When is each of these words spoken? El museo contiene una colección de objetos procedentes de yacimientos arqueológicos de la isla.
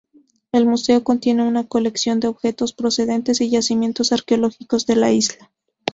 El 0.51 0.65
museo 0.65 1.03
contiene 1.03 1.43
una 1.47 1.67
colección 1.67 2.19
de 2.19 2.27
objetos 2.27 2.73
procedentes 2.73 3.37
de 3.37 3.51
yacimientos 3.51 4.11
arqueológicos 4.11 4.87
de 4.87 4.95
la 4.95 5.11
isla. 5.11 5.51